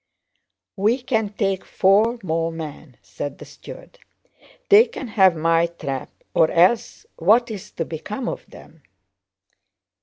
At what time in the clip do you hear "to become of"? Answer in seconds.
7.73-8.43